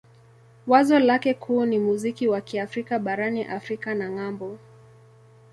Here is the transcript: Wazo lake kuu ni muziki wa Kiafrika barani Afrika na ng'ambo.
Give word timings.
Wazo 0.67 0.99
lake 0.99 1.33
kuu 1.33 1.65
ni 1.65 1.79
muziki 1.79 2.27
wa 2.27 2.41
Kiafrika 2.41 2.99
barani 2.99 3.43
Afrika 3.43 3.95
na 3.95 4.09
ng'ambo. 4.11 4.57